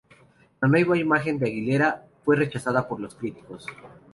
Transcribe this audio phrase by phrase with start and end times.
[0.61, 3.67] La nueva imagen de Aguilera fue rechazada por los críticos.